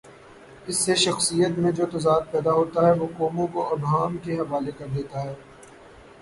[0.67, 4.87] اس سے شخصیت میں جو تضاد پیدا ہوتاہے، وہ قوموں کو ابہام کے حوالے کر
[4.95, 5.33] دیتا ہے۔